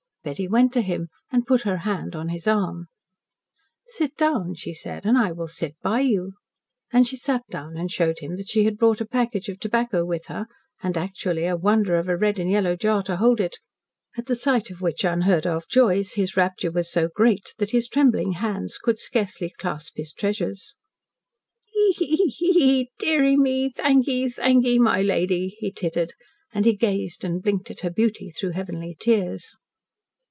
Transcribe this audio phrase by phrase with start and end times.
[0.23, 2.85] Betty went to him, and put her hand on his arm.
[3.87, 6.33] "Sit down," she said, "and I will sit by you."
[6.93, 10.05] And she sat down and showed him that she had brought a package of tobacco
[10.05, 10.45] with her,
[10.83, 13.57] and actually a wonder of a red and yellow jar to hold it,
[14.15, 17.87] at the sight of which unheard of joys his rapture was so great that his
[17.87, 20.77] trembling hands could scarcely clasp his treasures.
[21.73, 22.05] "Tee hee!
[22.15, 22.87] Tee hee ee!
[22.99, 23.69] Deary me!
[23.71, 26.13] Thankee thankee, my lady," he tittered,
[26.53, 29.57] and he gazed and blinked at her beauty through heavenly tears.